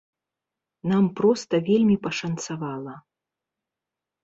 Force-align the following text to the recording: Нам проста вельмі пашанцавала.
Нам 0.91 1.05
проста 1.19 1.61
вельмі 1.69 1.95
пашанцавала. 2.07 2.93